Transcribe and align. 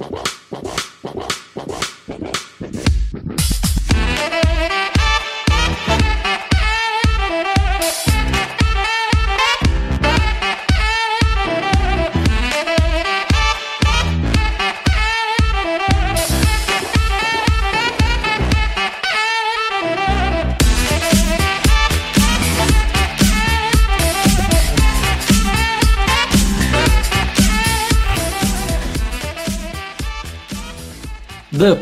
Whoa! 0.00 0.29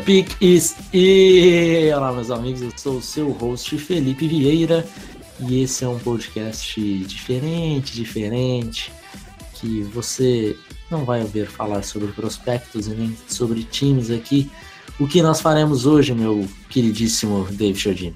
Pick 0.09 0.35
is 0.41 0.75
e 0.91 1.91
Olá, 1.95 2.11
meus 2.11 2.31
amigos, 2.31 2.63
eu 2.63 2.71
sou 2.75 2.97
o 2.97 3.01
seu 3.01 3.29
host 3.29 3.77
Felipe 3.77 4.27
Vieira 4.27 4.83
e 5.39 5.61
esse 5.61 5.85
é 5.85 5.87
um 5.87 5.99
podcast 5.99 6.81
diferente, 7.05 7.93
diferente, 7.93 8.91
que 9.53 9.83
você 9.83 10.57
não 10.89 11.05
vai 11.05 11.21
ouvir 11.21 11.45
falar 11.45 11.83
sobre 11.83 12.07
prospectos 12.07 12.87
e 12.87 12.89
nem 12.95 13.15
sobre 13.27 13.61
times 13.61 14.09
aqui. 14.09 14.49
O 14.99 15.07
que 15.07 15.21
nós 15.21 15.41
faremos 15.41 15.85
hoje, 15.85 16.11
meu 16.15 16.49
queridíssimo 16.71 17.47
David 17.51 17.79
Chodini? 17.79 18.15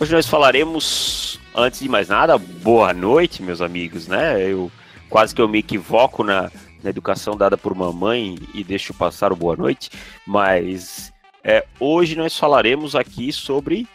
Hoje 0.00 0.12
nós 0.12 0.26
falaremos, 0.26 1.38
antes 1.54 1.78
de 1.78 1.88
mais 1.88 2.08
nada, 2.08 2.36
boa 2.36 2.92
noite, 2.92 3.44
meus 3.44 3.60
amigos, 3.60 4.08
né? 4.08 4.42
Eu 4.42 4.72
quase 5.08 5.32
que 5.32 5.40
eu 5.40 5.46
me 5.46 5.60
equivoco 5.60 6.24
na, 6.24 6.50
na 6.86 6.90
educação 6.90 7.36
dada 7.36 7.58
por 7.58 7.74
mamãe 7.74 8.38
e 8.54 8.62
deixo 8.62 8.94
passar 8.94 9.32
o 9.32 9.36
boa 9.36 9.56
noite, 9.56 9.90
mas 10.24 11.12
é, 11.42 11.66
hoje 11.80 12.14
nós 12.14 12.38
falaremos 12.38 12.94
aqui 12.94 13.32
sobre 13.32 13.88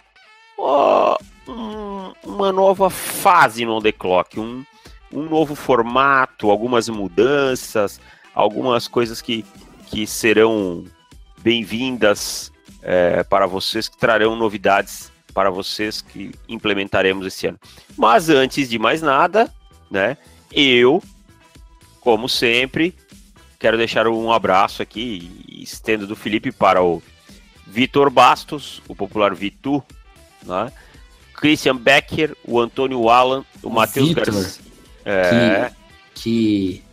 um, 1.48 2.12
uma 2.24 2.52
nova 2.52 2.90
fase 2.90 3.66
no 3.66 3.78
On 3.78 3.82
The 3.82 3.94
Clock, 3.94 4.38
um, 4.38 4.66
um 5.12 5.24
novo 5.24 5.56
formato, 5.56 6.52
algumas 6.52 6.90
mudanças, 6.90 8.02
algumas 8.36 8.90
coisas 8.90 9.22
que, 9.22 9.46
que 9.88 10.06
serão 10.06 10.84
bem-vindas 11.38 12.52
é, 12.82 13.24
para 13.24 13.46
vocês, 13.46 13.88
que 13.88 13.98
trarão 13.98 14.36
novidades 14.36 15.10
para 15.34 15.50
vocês 15.50 16.02
que 16.02 16.34
implementaremos 16.50 17.26
esse 17.26 17.48
ano. 17.48 17.58
Mas 17.98 18.28
antes 18.28 18.70
de 18.70 18.78
mais 18.78 19.02
nada, 19.02 19.50
né, 19.90 20.18
eu 20.52 21.02
como 22.02 22.28
sempre, 22.28 22.94
quero 23.60 23.78
deixar 23.78 24.08
um 24.08 24.32
abraço 24.32 24.82
aqui, 24.82 25.32
estendo 25.48 26.08
do 26.08 26.16
Felipe 26.16 26.52
para 26.52 26.84
o 26.84 27.02
Vitor 27.66 28.10
Bastos, 28.10 28.82
o 28.88 28.96
popular 28.96 29.34
Vitu, 29.34 29.82
né? 30.44 30.72
Christian 31.36 31.78
Becker, 31.78 32.36
o 32.44 32.60
Antônio 32.60 33.08
Alan, 33.08 33.46
o, 33.64 33.70
o 33.70 33.72
Matheus 33.72 34.14
Garcia. 34.14 34.62
É... 35.06 35.72
Que, 36.14 36.82
que 36.82 36.84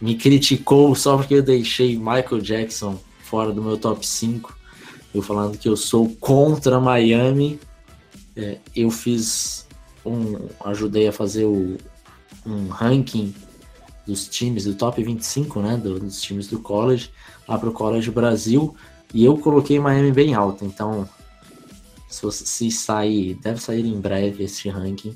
me 0.00 0.14
criticou 0.16 0.94
só 0.94 1.16
porque 1.16 1.34
eu 1.34 1.42
deixei 1.42 1.96
Michael 1.96 2.40
Jackson 2.40 2.98
fora 3.20 3.52
do 3.52 3.62
meu 3.62 3.76
top 3.76 4.06
5. 4.06 4.56
Eu 5.14 5.22
falando 5.22 5.58
que 5.58 5.68
eu 5.68 5.76
sou 5.76 6.08
contra 6.16 6.80
Miami. 6.80 7.58
É, 8.36 8.58
eu 8.74 8.90
fiz 8.90 9.66
um. 10.04 10.48
ajudei 10.64 11.08
a 11.08 11.12
fazer 11.12 11.44
o, 11.44 11.76
um 12.46 12.68
ranking 12.68 13.34
dos 14.08 14.26
times 14.26 14.64
do 14.64 14.74
top 14.74 15.04
25, 15.04 15.60
né, 15.60 15.76
dos 15.76 16.20
times 16.22 16.48
do 16.48 16.58
college, 16.58 17.10
lá 17.46 17.58
para 17.58 17.68
o 17.68 17.72
College 17.72 18.10
Brasil, 18.10 18.74
e 19.12 19.22
eu 19.22 19.36
coloquei 19.36 19.78
Miami 19.78 20.10
bem 20.10 20.34
alto, 20.34 20.64
então 20.64 21.06
se, 22.08 22.30
se 22.32 22.70
sair, 22.70 23.34
deve 23.34 23.60
sair 23.60 23.84
em 23.84 24.00
breve 24.00 24.44
esse 24.44 24.70
ranking, 24.70 25.14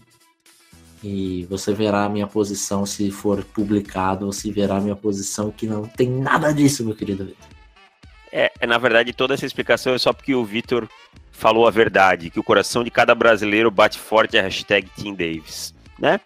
e 1.02 1.46
você 1.48 1.72
verá 1.72 2.04
a 2.04 2.08
minha 2.08 2.26
posição 2.26 2.84
se 2.84 3.10
for 3.10 3.42
publicado, 3.42 4.26
você 4.26 4.52
verá 4.52 4.76
a 4.76 4.80
minha 4.80 4.94
posição 4.94 5.50
que 5.50 5.66
não 5.66 5.84
tem 5.84 6.10
nada 6.10 6.52
disso, 6.52 6.84
meu 6.84 6.94
querido 6.94 7.24
Vitor. 7.24 7.48
É, 8.30 8.52
é, 8.60 8.66
na 8.66 8.78
verdade, 8.78 9.12
toda 9.12 9.34
essa 9.34 9.46
explicação 9.46 9.94
é 9.94 9.98
só 9.98 10.12
porque 10.12 10.34
o 10.34 10.44
Vitor 10.44 10.88
falou 11.30 11.66
a 11.66 11.70
verdade, 11.70 12.30
que 12.30 12.38
o 12.38 12.44
coração 12.44 12.84
de 12.84 12.90
cada 12.90 13.14
brasileiro 13.14 13.70
bate 13.70 13.98
forte 13.98 14.38
a 14.38 14.42
hashtag 14.42 14.88
Team 14.96 15.14
Davis, 15.14 15.74
né? 15.98 16.20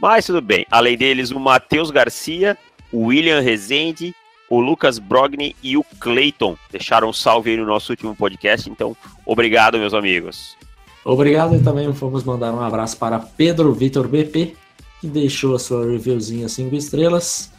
Mas 0.00 0.26
tudo 0.26 0.40
bem. 0.40 0.66
Além 0.70 0.96
deles, 0.96 1.30
o 1.30 1.40
Matheus 1.40 1.90
Garcia, 1.90 2.56
o 2.92 3.06
William 3.06 3.40
Rezende, 3.40 4.14
o 4.48 4.60
Lucas 4.60 4.98
Brogni 4.98 5.54
e 5.62 5.76
o 5.76 5.84
Clayton 6.00 6.56
deixaram 6.70 7.08
um 7.08 7.12
salve 7.12 7.50
aí 7.50 7.56
no 7.56 7.64
nosso 7.64 7.92
último 7.92 8.16
podcast. 8.16 8.68
Então, 8.68 8.96
obrigado, 9.24 9.78
meus 9.78 9.94
amigos. 9.94 10.56
Obrigado 11.04 11.54
e 11.54 11.62
também 11.62 11.88
vamos 11.90 12.24
mandar 12.24 12.52
um 12.52 12.60
abraço 12.60 12.96
para 12.96 13.18
Pedro 13.18 13.72
Vitor 13.72 14.08
BP, 14.08 14.56
que 15.00 15.06
deixou 15.06 15.54
a 15.54 15.58
sua 15.58 15.86
reviewzinha 15.86 16.48
5 16.48 16.74
estrelas 16.74 17.50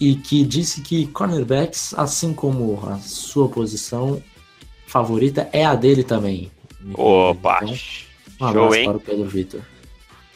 e 0.00 0.14
que 0.14 0.44
disse 0.44 0.80
que 0.80 1.08
cornerbacks, 1.08 1.92
assim 1.94 2.32
como 2.32 2.80
a 2.88 2.98
sua 2.98 3.48
posição 3.48 4.22
favorita, 4.86 5.48
é 5.52 5.64
a 5.64 5.74
dele 5.74 6.04
também. 6.04 6.50
Opa! 6.94 7.60
Então, 7.62 7.76
um 8.40 8.46
abraço 8.46 8.74
Show, 8.74 8.84
para 8.84 8.96
o 8.96 9.00
Pedro 9.00 9.24
Vitor. 9.26 9.60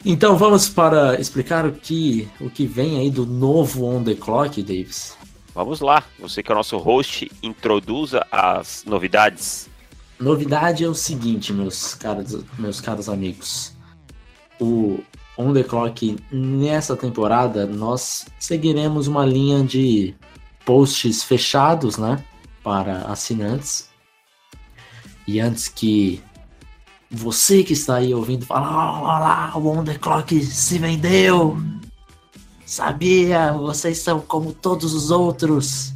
Então 0.05 0.35
vamos 0.37 0.67
para 0.67 1.17
explicar 1.19 1.65
o 1.65 1.71
que, 1.71 2.27
o 2.41 2.49
que 2.49 2.65
vem 2.65 2.99
aí 2.99 3.09
do 3.09 3.25
novo 3.25 3.85
On 3.85 4.03
The 4.03 4.15
Clock, 4.15 4.61
Davis. 4.61 5.17
Vamos 5.55 5.79
lá, 5.79 6.03
você 6.19 6.43
que 6.43 6.51
é 6.51 6.53
o 6.53 6.57
nosso 6.57 6.77
host, 6.77 7.31
introduza 7.41 8.25
as 8.29 8.83
novidades. 8.85 9.69
Novidade 10.19 10.83
é 10.83 10.87
o 10.89 10.93
seguinte, 10.93 11.53
meus 11.53 11.95
caros, 11.95 12.43
meus 12.59 12.81
caros 12.81 13.07
amigos. 13.07 13.71
O 14.59 14.99
On 15.37 15.53
The 15.53 15.63
Clock, 15.63 16.17
nessa 16.29 16.97
temporada, 16.97 17.65
nós 17.65 18.25
seguiremos 18.37 19.07
uma 19.07 19.25
linha 19.25 19.63
de 19.63 20.13
posts 20.65 21.23
fechados, 21.23 21.97
né? 21.97 22.21
Para 22.61 23.03
assinantes. 23.03 23.89
E 25.25 25.39
antes 25.39 25.69
que 25.69 26.21
você 27.13 27.63
que 27.63 27.73
está 27.73 27.97
aí 27.97 28.11
ouvindo 28.11 28.43
fala, 28.43 28.99
olha 28.99 29.19
lá, 29.19 29.57
o 29.57 29.67
On 29.67 29.83
The 29.83 29.99
Clock 29.99 30.43
se 30.43 30.79
vendeu. 30.79 31.55
Sabia, 32.65 33.53
vocês 33.53 33.99
são 33.99 34.19
como 34.19 34.51
todos 34.51 34.95
os 34.95 35.11
outros. 35.11 35.93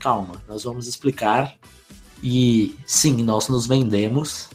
Calma, 0.00 0.42
nós 0.48 0.64
vamos 0.64 0.88
explicar. 0.88 1.54
E 2.20 2.74
sim, 2.84 3.22
nós 3.22 3.48
nos 3.48 3.66
vendemos, 3.68 4.48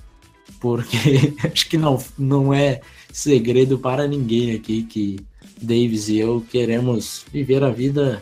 porque 0.59 1.35
acho 1.49 1.69
que 1.69 1.77
não, 1.77 2.03
não 2.17 2.53
é 2.53 2.81
segredo 3.13 3.79
para 3.79 4.07
ninguém 4.07 4.55
aqui 4.55 4.83
que 4.83 5.19
Davis 5.61 6.09
e 6.09 6.17
eu 6.17 6.45
queremos 6.51 7.25
viver 7.31 7.63
a 7.63 7.69
vida 7.69 8.21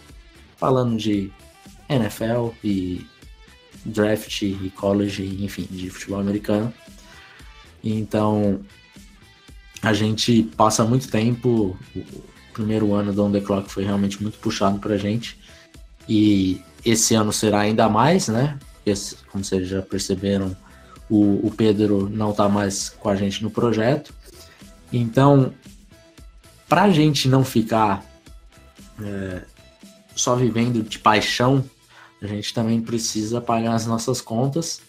falando 0.56 0.98
de 0.98 1.32
NFL 1.90 2.50
e 2.64 3.06
draft 3.84 4.44
e 4.44 4.72
college, 4.76 5.24
enfim, 5.44 5.68
de 5.70 5.90
futebol 5.90 6.20
americano. 6.20 6.72
Então, 7.86 8.60
a 9.82 9.94
gente 9.94 10.44
passa 10.58 10.84
muito 10.84 11.08
tempo. 11.08 11.78
O 11.96 12.24
primeiro 12.54 12.94
ano 12.94 13.14
do 13.14 13.24
On 13.24 13.32
The 13.32 13.42
Clock 13.42 13.72
foi 13.72 13.84
realmente 13.84 14.22
muito 14.22 14.40
puxado 14.40 14.80
pra 14.80 14.98
gente. 14.98 15.38
E 16.10 16.60
esse 16.84 17.14
ano 17.14 17.32
será 17.32 17.60
ainda 17.60 17.88
mais, 17.88 18.28
né? 18.28 18.58
Porque, 18.74 19.00
como 19.32 19.44
vocês 19.44 19.68
já 19.68 19.82
perceberam, 19.82 20.58
o, 21.10 21.46
o 21.46 21.54
Pedro 21.56 22.10
não 22.10 22.34
tá 22.34 22.50
mais 22.50 22.90
com 22.90 23.10
a 23.10 23.16
gente 23.16 23.44
no 23.44 23.52
projeto. 23.52 24.14
Então, 24.92 25.54
pra 26.68 26.90
gente 26.90 27.28
não 27.28 27.44
ficar 27.44 28.04
é, 29.02 29.44
só 30.16 30.36
vivendo 30.36 30.82
de 30.82 30.98
paixão, 30.98 31.64
a 32.22 32.28
gente 32.28 32.54
também 32.54 32.82
precisa 32.82 33.40
pagar 33.40 33.76
as 33.76 33.86
nossas 33.86 34.22
contas. 34.22 34.82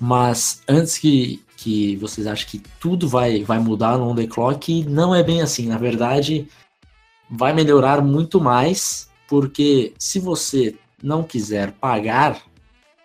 Mas 0.00 0.62
antes 0.66 0.98
que, 0.98 1.42
que 1.62 1.96
vocês 1.96 2.26
acham 2.26 2.48
que 2.48 2.58
tudo 2.80 3.08
vai, 3.08 3.44
vai 3.44 3.58
mudar 3.58 3.96
no 3.96 4.08
On 4.08 4.14
The 4.14 4.26
Clock, 4.26 4.84
não 4.84 5.14
é 5.14 5.22
bem 5.22 5.40
assim. 5.40 5.68
Na 5.68 5.78
verdade, 5.78 6.48
vai 7.30 7.52
melhorar 7.52 8.02
muito 8.02 8.40
mais, 8.40 9.08
porque 9.28 9.94
se 9.98 10.18
você 10.18 10.74
não 11.02 11.22
quiser 11.22 11.72
pagar, 11.72 12.42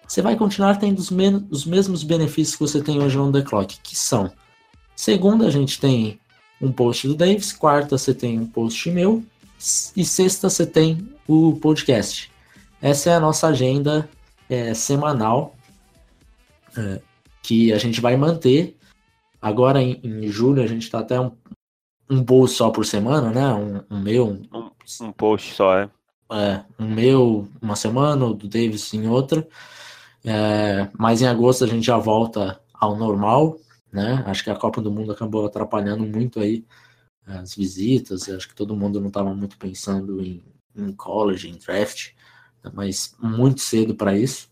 você 0.07 0.21
vai 0.21 0.36
continuar 0.36 0.77
tendo 0.77 0.98
os, 0.98 1.12
os 1.51 1.65
mesmos 1.65 2.04
benefícios 2.04 2.56
que 2.56 2.62
você 2.62 2.81
tem 2.81 3.01
hoje 3.01 3.15
no 3.15 3.27
On 3.27 3.31
The 3.31 3.42
Clock, 3.42 3.80
que 3.83 3.95
são... 3.95 4.31
Segunda, 4.95 5.45
a 5.45 5.51
gente 5.51 5.80
tem 5.80 6.19
um 6.60 6.71
post 6.71 7.07
do 7.07 7.13
Davis, 7.13 7.53
quarta 7.53 7.98
você 7.98 8.13
tem 8.13 8.39
um 8.39 8.48
post 8.48 8.89
meu, 8.89 9.24
e 9.95 10.03
sexta 10.03 10.50
você 10.50 10.65
tem 10.65 11.07
o 11.27 11.56
podcast. 11.62 12.31
Essa 12.81 13.12
é 13.12 13.15
a 13.15 13.19
nossa 13.19 13.48
agenda 13.48 14.10
é, 14.50 14.74
semanal 14.74 15.56
é, 16.75 17.01
que 17.47 17.71
a 17.71 17.77
gente 17.77 18.01
vai 18.01 18.17
manter. 18.17 18.77
Agora 19.41 19.81
em, 19.81 20.01
em 20.03 20.27
julho 20.27 20.61
a 20.61 20.67
gente 20.67 20.83
está 20.83 20.99
até 20.99 21.17
um, 21.17 21.31
um 22.09 22.21
post 22.21 22.57
só 22.57 22.69
por 22.69 22.85
semana, 22.85 23.31
né? 23.31 23.53
Um, 23.53 23.95
um 23.95 24.01
meu. 24.01 24.27
Um, 24.53 24.69
um, 25.01 25.11
post 25.13 25.53
só, 25.53 25.79
é. 25.79 25.89
é, 26.29 26.65
um 26.77 26.94
meu 26.94 27.47
uma 27.61 27.77
semana, 27.77 28.25
o 28.25 28.33
do 28.33 28.49
Davis 28.49 28.94
em 28.94 29.07
outra. 29.07 29.47
É, 30.25 30.89
mas 30.99 31.21
em 31.21 31.27
agosto 31.27 31.63
a 31.63 31.67
gente 31.67 31.85
já 31.85 31.97
volta 31.97 32.59
ao 32.73 32.97
normal, 32.97 33.57
né? 33.93 34.25
Acho 34.27 34.43
que 34.43 34.50
a 34.50 34.55
Copa 34.55 34.81
do 34.81 34.91
Mundo 34.91 35.13
acabou 35.13 35.45
atrapalhando 35.45 36.05
muito 36.05 36.41
aí 36.41 36.65
as 37.25 37.55
visitas. 37.55 38.27
Acho 38.27 38.50
que 38.50 38.55
todo 38.55 38.75
mundo 38.75 39.00
não 39.00 39.07
estava 39.07 39.33
muito 39.33 39.57
pensando 39.57 40.21
em, 40.21 40.43
em 40.75 40.91
college, 40.91 41.47
em 41.47 41.57
draft, 41.57 42.11
mas 42.73 43.15
muito 43.21 43.61
cedo 43.61 43.95
para 43.95 44.17
isso. 44.17 44.50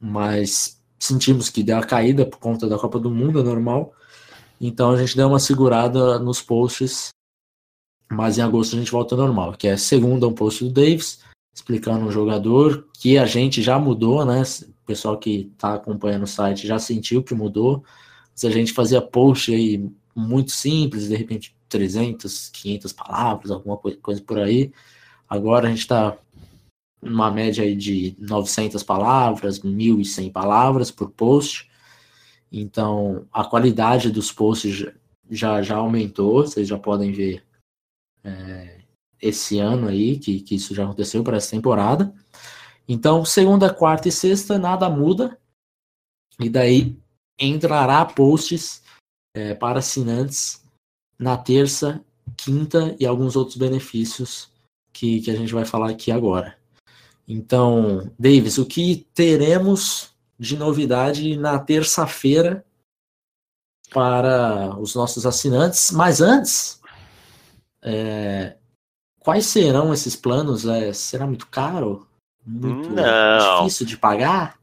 Mas 0.00 0.75
sentimos 0.98 1.48
que 1.48 1.62
deu 1.62 1.78
a 1.78 1.84
caída 1.84 2.26
por 2.26 2.38
conta 2.38 2.68
da 2.68 2.78
Copa 2.78 2.98
do 2.98 3.10
Mundo, 3.10 3.40
é 3.40 3.42
normal. 3.42 3.92
Então 4.60 4.90
a 4.90 4.96
gente 4.96 5.16
deu 5.16 5.28
uma 5.28 5.38
segurada 5.38 6.18
nos 6.18 6.40
posts, 6.40 7.10
mas 8.10 8.38
em 8.38 8.42
agosto 8.42 8.76
a 8.76 8.78
gente 8.78 8.90
volta 8.90 9.14
ao 9.14 9.20
normal, 9.20 9.52
que 9.52 9.68
é 9.68 9.76
segunda 9.76 10.26
um 10.26 10.32
post 10.32 10.64
do 10.64 10.70
Davis, 10.70 11.20
explicando 11.54 12.06
um 12.06 12.10
jogador 12.10 12.88
que 12.94 13.18
a 13.18 13.26
gente 13.26 13.62
já 13.62 13.78
mudou, 13.78 14.24
né? 14.24 14.42
O 14.42 14.86
pessoal 14.86 15.18
que 15.18 15.50
está 15.52 15.74
acompanhando 15.74 16.24
o 16.24 16.26
site 16.26 16.66
já 16.66 16.78
sentiu 16.78 17.22
que 17.22 17.34
mudou. 17.34 17.84
Se 18.34 18.46
a 18.46 18.50
gente 18.50 18.72
fazia 18.72 19.00
post 19.02 19.52
aí 19.54 19.90
muito 20.14 20.52
simples, 20.52 21.08
de 21.08 21.16
repente 21.16 21.56
300, 21.68 22.50
500 22.50 22.92
palavras, 22.92 23.50
alguma 23.50 23.76
coisa 23.76 24.22
por 24.22 24.38
aí. 24.38 24.72
Agora 25.28 25.66
a 25.66 25.70
gente 25.70 25.80
está 25.80 26.16
numa 27.00 27.30
média 27.30 27.64
aí 27.64 27.74
de 27.74 28.16
900 28.18 28.82
palavras, 28.82 29.60
1.100 29.60 30.32
palavras 30.32 30.90
por 30.90 31.10
post. 31.10 31.70
Então, 32.50 33.26
a 33.32 33.44
qualidade 33.44 34.10
dos 34.10 34.32
posts 34.32 34.86
já, 35.30 35.62
já 35.62 35.76
aumentou, 35.76 36.42
vocês 36.42 36.66
já 36.66 36.78
podem 36.78 37.12
ver 37.12 37.44
é, 38.24 38.80
esse 39.20 39.58
ano 39.58 39.88
aí, 39.88 40.18
que, 40.18 40.40
que 40.40 40.54
isso 40.54 40.74
já 40.74 40.84
aconteceu 40.84 41.22
para 41.22 41.36
essa 41.36 41.50
temporada. 41.50 42.14
Então, 42.88 43.24
segunda, 43.24 43.72
quarta 43.72 44.08
e 44.08 44.12
sexta, 44.12 44.58
nada 44.58 44.88
muda. 44.88 45.38
E 46.38 46.48
daí 46.48 46.96
entrará 47.38 48.04
posts 48.04 48.82
é, 49.34 49.54
para 49.54 49.80
assinantes 49.80 50.64
na 51.18 51.36
terça, 51.36 52.04
quinta 52.36 52.94
e 53.00 53.06
alguns 53.06 53.36
outros 53.36 53.56
benefícios 53.56 54.50
que, 54.92 55.20
que 55.20 55.30
a 55.30 55.36
gente 55.36 55.52
vai 55.52 55.64
falar 55.64 55.90
aqui 55.90 56.10
agora. 56.10 56.55
Então, 57.28 58.10
Davis, 58.18 58.56
o 58.58 58.66
que 58.66 59.06
teremos 59.12 60.14
de 60.38 60.56
novidade 60.56 61.36
na 61.36 61.58
terça-feira 61.58 62.64
para 63.90 64.76
os 64.78 64.94
nossos 64.94 65.26
assinantes? 65.26 65.90
Mas 65.90 66.20
antes, 66.20 66.80
é, 67.82 68.56
quais 69.18 69.46
serão 69.46 69.92
esses 69.92 70.14
planos? 70.14 70.66
É, 70.66 70.92
será 70.92 71.26
muito 71.26 71.48
caro? 71.48 72.06
Muito 72.46 72.90
Não. 72.90 73.64
difícil 73.64 73.86
de 73.86 73.96
pagar? 73.96 74.58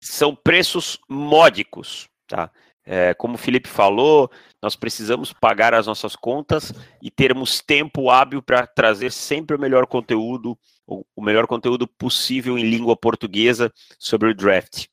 São 0.00 0.36
preços 0.36 0.98
módicos, 1.08 2.08
tá? 2.28 2.50
É, 2.86 3.14
como 3.14 3.34
o 3.34 3.38
Felipe 3.38 3.68
falou, 3.68 4.30
nós 4.62 4.76
precisamos 4.76 5.32
pagar 5.32 5.72
as 5.72 5.86
nossas 5.86 6.14
contas 6.14 6.72
e 7.00 7.10
termos 7.10 7.60
tempo 7.60 8.10
hábil 8.10 8.42
para 8.42 8.66
trazer 8.66 9.10
sempre 9.10 9.56
o 9.56 9.58
melhor 9.58 9.86
conteúdo, 9.86 10.56
o 10.86 11.22
melhor 11.22 11.46
conteúdo 11.46 11.86
possível 11.86 12.58
em 12.58 12.68
língua 12.68 12.96
portuguesa 12.96 13.72
sobre 13.98 14.30
o 14.30 14.34
draft. 14.34 14.86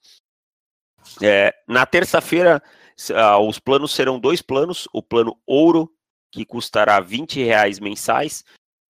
É, 1.21 1.53
na 1.67 1.85
terça-feira, 1.85 2.61
uh, 3.09 3.47
os 3.47 3.59
planos 3.59 3.91
serão 3.91 4.19
dois 4.19 4.41
planos: 4.41 4.87
o 4.93 5.01
plano 5.01 5.37
ouro, 5.45 5.91
que 6.31 6.45
custará 6.45 6.99
20 6.99 7.43
reais 7.43 7.79
mensais, 7.79 8.43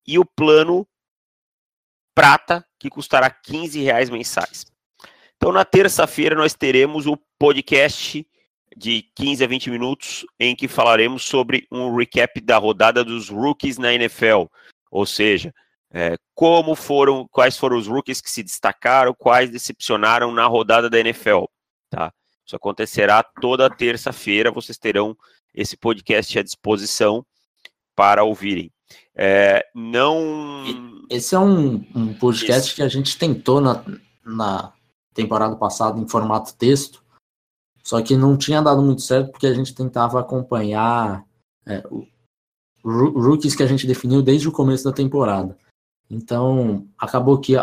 e 0.06 0.20
o 0.20 0.26
plano 0.26 0.88
prata, 2.14 2.66
que 2.80 2.90
custará 2.90 3.30
15 3.30 3.82
reais 3.82 4.10
mensais. 4.10 4.66
Então, 5.38 5.52
na 5.52 5.66
terça-feira, 5.66 6.36
nós 6.36 6.54
teremos 6.54 7.08
o 7.08 7.18
podcast 7.40 8.28
de 8.78 9.02
15 9.16 9.44
a 9.44 9.48
20 9.48 9.70
minutos 9.72 10.26
em 10.40 10.56
que 10.56 10.68
falaremos 10.68 11.24
sobre 11.24 11.68
um 11.72 11.96
recap 11.96 12.40
da 12.42 12.58
rodada 12.58 13.04
dos 13.04 13.30
rookies 13.30 13.78
na 13.78 13.94
NFL, 13.94 14.46
ou 14.92 15.06
seja, 15.06 15.54
é, 15.94 16.18
como 16.34 16.76
foram, 16.76 17.28
quais 17.30 17.58
foram 17.58 17.78
os 17.78 17.88
rookies 17.88 18.22
que 18.22 18.32
se 18.32 18.42
destacaram, 18.42 19.14
quais 19.14 19.50
decepcionaram 19.52 20.32
na 20.32 20.46
rodada 20.48 20.90
da 20.90 21.00
NFL, 21.00 21.46
tá? 21.90 22.14
Isso 22.46 22.56
acontecerá 22.56 23.22
toda 23.24 23.70
terça-feira, 23.70 24.52
vocês 24.52 24.78
terão 24.78 25.16
esse 25.54 25.76
podcast 25.78 26.40
à 26.40 26.44
disposição 26.44 27.26
para 27.96 28.24
ouvirem. 28.24 28.72
É, 29.16 29.66
não. 29.76 30.64
Esse 31.10 31.36
é 31.36 31.40
um, 31.40 31.86
um 31.96 32.14
podcast 32.14 32.70
Esse... 32.70 32.76
que 32.76 32.82
a 32.82 32.88
gente 32.88 33.18
tentou 33.18 33.62
na, 33.62 33.84
na 34.26 34.74
temporada 35.14 35.56
passada 35.56 36.00
em 36.00 36.08
formato 36.08 36.56
texto, 36.56 37.04
só 37.84 38.02
que 38.02 38.16
não 38.16 38.38
tinha 38.38 38.62
dado 38.62 38.82
muito 38.82 39.02
certo 39.02 39.32
porque 39.32 39.48
a 39.48 39.54
gente 39.54 39.76
tentava 39.76 40.20
acompanhar 40.20 41.26
é, 41.66 41.84
o, 41.90 42.08
rookies 42.84 43.56
que 43.56 43.64
a 43.64 43.68
gente 43.68 43.86
definiu 43.86 44.22
desde 44.22 44.48
o 44.48 44.52
começo 44.52 44.84
da 44.84 44.92
temporada. 44.92 45.58
Então, 46.14 46.90
acabou 46.98 47.40
que 47.40 47.54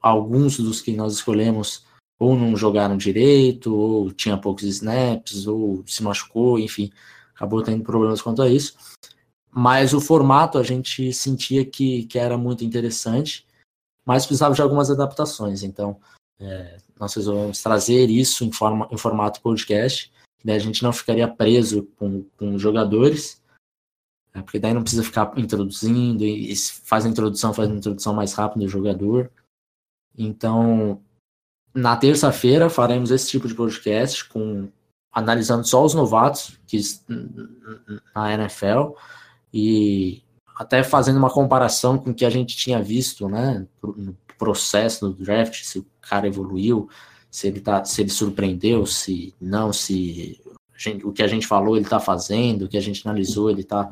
alguns 0.00 0.58
dos 0.58 0.80
que 0.80 0.92
nós 0.96 1.12
escolhemos 1.12 1.84
ou 2.18 2.34
não 2.34 2.56
jogaram 2.56 2.96
direito, 2.96 3.76
ou 3.76 4.10
tinha 4.10 4.38
poucos 4.38 4.64
snaps, 4.64 5.46
ou 5.46 5.84
se 5.86 6.02
machucou, 6.02 6.58
enfim, 6.58 6.90
acabou 7.34 7.62
tendo 7.62 7.84
problemas 7.84 8.22
quanto 8.22 8.40
a 8.40 8.48
isso. 8.48 8.74
Mas 9.50 9.92
o 9.92 10.00
formato 10.00 10.56
a 10.56 10.62
gente 10.62 11.12
sentia 11.12 11.66
que, 11.66 12.04
que 12.06 12.18
era 12.18 12.38
muito 12.38 12.64
interessante, 12.64 13.46
mas 14.06 14.24
precisava 14.24 14.54
de 14.54 14.62
algumas 14.62 14.90
adaptações. 14.90 15.62
Então, 15.62 16.00
é, 16.40 16.78
nós 16.98 17.12
resolvemos 17.12 17.62
trazer 17.62 18.08
isso 18.08 18.42
em, 18.42 18.52
forma, 18.52 18.88
em 18.90 18.96
formato 18.96 19.42
podcast, 19.42 20.10
daí 20.42 20.56
a 20.56 20.60
gente 20.60 20.82
não 20.82 20.94
ficaria 20.94 21.28
preso 21.28 21.86
com, 21.96 22.24
com 22.38 22.58
jogadores, 22.58 23.42
é, 24.36 24.42
porque 24.42 24.58
daí 24.58 24.74
não 24.74 24.82
precisa 24.82 25.02
ficar 25.02 25.32
introduzindo, 25.36 26.22
e, 26.22 26.52
e 26.52 26.56
faz 26.56 27.06
a 27.06 27.08
introdução, 27.08 27.54
faz 27.54 27.70
a 27.70 27.74
introdução 27.74 28.12
mais 28.12 28.34
rápido 28.34 28.62
do 28.62 28.68
jogador. 28.68 29.30
Então, 30.16 31.00
na 31.74 31.96
terça-feira 31.96 32.68
faremos 32.68 33.10
esse 33.10 33.28
tipo 33.28 33.48
de 33.48 33.54
podcast 33.54 34.28
com 34.28 34.68
analisando 35.10 35.66
só 35.66 35.82
os 35.82 35.94
novatos 35.94 36.58
que 36.66 36.78
na 38.14 38.34
NFL 38.34 38.92
e 39.52 40.22
até 40.54 40.82
fazendo 40.82 41.16
uma 41.16 41.30
comparação 41.30 41.98
com 41.98 42.10
o 42.10 42.14
que 42.14 42.24
a 42.24 42.30
gente 42.30 42.56
tinha 42.56 42.82
visto, 42.82 43.28
né, 43.28 43.66
no 43.82 44.14
processo 44.38 45.08
do 45.08 45.24
draft, 45.24 45.62
se 45.62 45.78
o 45.78 45.86
cara 46.02 46.26
evoluiu, 46.26 46.90
se 47.30 47.46
ele 47.46 47.60
tá, 47.60 47.82
se 47.84 48.02
ele 48.02 48.10
surpreendeu, 48.10 48.84
se 48.84 49.34
não, 49.40 49.72
se 49.72 50.38
gente, 50.76 51.06
o 51.06 51.12
que 51.12 51.22
a 51.22 51.26
gente 51.26 51.46
falou 51.46 51.76
ele 51.76 51.86
está 51.86 51.98
fazendo, 51.98 52.66
o 52.66 52.68
que 52.68 52.76
a 52.76 52.80
gente 52.82 53.06
analisou 53.06 53.50
ele 53.50 53.62
está 53.62 53.90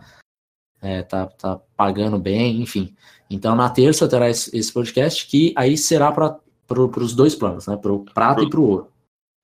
é, 0.85 1.03
tá, 1.03 1.27
tá 1.27 1.59
pagando 1.77 2.19
bem, 2.19 2.61
enfim. 2.61 2.95
Então 3.31 3.57
na 3.57 3.71
terça 3.71 4.09
terá 4.09 4.29
esse, 4.29 4.73
podcast 4.73 5.27
que 5.27 5.53
aí 5.57 5.77
será 5.77 6.13
para 6.13 6.39
pro, 6.67 6.91
os 6.97 7.15
dois 7.15 7.35
planos, 7.35 7.67
né, 7.67 7.77
para 7.77 7.93
o 7.93 8.05
prata 8.05 8.37
pro, 8.37 8.45
e 8.45 8.51
para 8.51 8.61
o 8.61 8.69
ouro. 8.69 8.93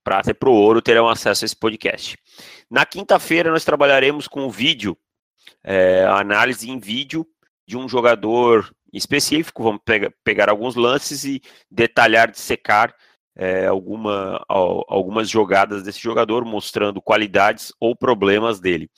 Prata 0.04 0.30
e 0.30 0.34
para 0.34 0.48
o 0.50 0.54
ouro 0.54 0.82
terão 0.82 1.08
acesso 1.08 1.44
a 1.44 1.46
esse 1.46 1.56
podcast. 1.56 2.18
Na 2.70 2.84
quinta-feira 2.84 3.50
nós 3.50 3.64
trabalharemos 3.64 4.28
com 4.28 4.46
o 4.46 4.50
vídeo, 4.50 4.96
é, 5.64 6.04
análise 6.04 6.70
em 6.70 6.78
vídeo 6.78 7.26
de 7.66 7.76
um 7.76 7.88
jogador 7.88 8.70
específico, 8.92 9.62
vamos 9.62 9.80
pegar, 9.84 10.12
pegar 10.22 10.50
alguns 10.50 10.74
lances 10.74 11.24
e 11.24 11.40
detalhar, 11.70 12.30
dissecar 12.30 12.94
é, 13.36 13.66
alguma, 13.66 14.44
algumas 14.48 15.30
jogadas 15.30 15.82
desse 15.82 16.00
jogador, 16.00 16.44
mostrando 16.44 17.00
qualidades 17.00 17.72
ou 17.80 17.96
problemas 17.96 18.60
dele. 18.60 18.90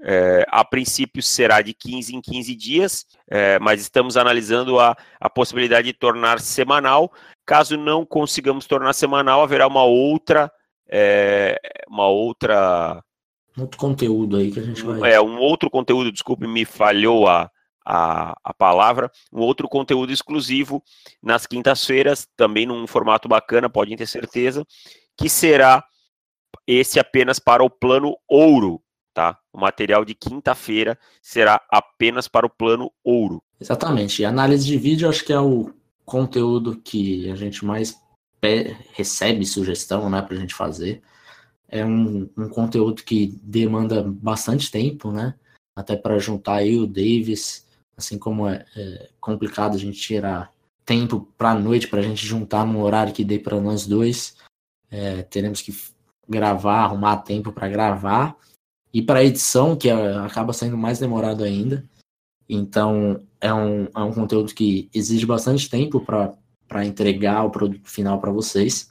É, 0.00 0.44
a 0.48 0.64
princípio 0.64 1.22
será 1.22 1.60
de 1.60 1.74
15 1.74 2.14
em 2.14 2.20
15 2.20 2.54
dias, 2.54 3.04
é, 3.28 3.58
mas 3.58 3.80
estamos 3.80 4.16
analisando 4.16 4.78
a, 4.78 4.96
a 5.20 5.28
possibilidade 5.28 5.88
de 5.88 5.92
tornar 5.92 6.40
semanal. 6.40 7.12
Caso 7.44 7.76
não 7.76 8.06
consigamos 8.06 8.66
tornar 8.66 8.92
semanal, 8.92 9.42
haverá 9.42 9.66
uma 9.66 9.84
outra. 9.84 10.50
É, 10.88 11.58
uma 11.88 12.06
outra. 12.06 13.02
Outro 13.58 13.78
conteúdo 13.78 14.36
aí 14.36 14.52
que 14.52 14.60
a 14.60 14.62
gente 14.62 14.82
vai. 14.82 15.12
É, 15.12 15.20
um 15.20 15.38
outro 15.38 15.68
conteúdo, 15.68 16.12
desculpe, 16.12 16.46
me 16.46 16.64
falhou 16.64 17.26
a, 17.26 17.50
a, 17.84 18.36
a 18.44 18.54
palavra. 18.54 19.10
Um 19.32 19.40
outro 19.40 19.68
conteúdo 19.68 20.12
exclusivo 20.12 20.82
nas 21.22 21.46
quintas-feiras, 21.46 22.28
também 22.36 22.66
num 22.66 22.86
formato 22.86 23.28
bacana, 23.28 23.68
podem 23.68 23.96
ter 23.96 24.06
certeza, 24.06 24.64
que 25.16 25.28
será 25.28 25.82
esse 26.66 27.00
apenas 27.00 27.38
para 27.38 27.64
o 27.64 27.70
plano 27.70 28.14
ouro, 28.28 28.80
tá? 29.18 29.36
O 29.52 29.58
material 29.58 30.04
de 30.04 30.14
quinta-feira 30.14 30.96
será 31.20 31.60
apenas 31.68 32.28
para 32.28 32.46
o 32.46 32.50
plano 32.50 32.88
ouro. 33.02 33.42
Exatamente. 33.60 34.22
E 34.22 34.24
análise 34.24 34.64
de 34.64 34.78
vídeo 34.78 35.08
acho 35.08 35.24
que 35.24 35.32
é 35.32 35.40
o 35.40 35.74
conteúdo 36.04 36.76
que 36.76 37.28
a 37.28 37.34
gente 37.34 37.64
mais 37.64 38.00
recebe 38.92 39.44
sugestão, 39.44 40.08
né, 40.08 40.22
para 40.22 40.36
a 40.36 40.38
gente 40.38 40.54
fazer. 40.54 41.02
É 41.68 41.84
um, 41.84 42.30
um 42.38 42.48
conteúdo 42.48 43.02
que 43.02 43.36
demanda 43.42 44.04
bastante 44.06 44.70
tempo, 44.70 45.10
né? 45.10 45.34
Até 45.74 45.96
para 45.96 46.16
juntar 46.20 46.54
aí 46.58 46.78
o 46.78 46.86
Davis 46.86 47.66
assim 47.96 48.16
como 48.16 48.46
é, 48.46 48.64
é 48.76 49.08
complicado 49.20 49.74
a 49.74 49.78
gente 49.78 49.98
tirar 49.98 50.52
tempo 50.84 51.28
para 51.36 51.50
a 51.50 51.58
noite 51.58 51.88
para 51.88 51.98
a 51.98 52.02
gente 52.02 52.24
juntar 52.24 52.64
num 52.64 52.80
horário 52.80 53.12
que 53.12 53.24
dê 53.24 53.40
para 53.40 53.60
nós 53.60 53.84
dois. 53.84 54.36
É, 54.88 55.22
teremos 55.24 55.60
que 55.60 55.76
gravar, 56.28 56.84
arrumar 56.84 57.16
tempo 57.16 57.50
para 57.50 57.68
gravar. 57.68 58.36
E 58.92 59.02
para 59.02 59.24
edição, 59.24 59.76
que 59.76 59.88
é, 59.88 60.16
acaba 60.18 60.52
sendo 60.52 60.76
mais 60.76 60.98
demorado 60.98 61.44
ainda. 61.44 61.88
Então, 62.48 63.22
é 63.40 63.52
um, 63.52 63.84
é 63.84 64.00
um 64.00 64.12
conteúdo 64.12 64.54
que 64.54 64.88
exige 64.94 65.26
bastante 65.26 65.68
tempo 65.68 66.00
para 66.00 66.86
entregar 66.86 67.44
o 67.44 67.50
produto 67.50 67.88
final 67.88 68.20
para 68.20 68.32
vocês. 68.32 68.90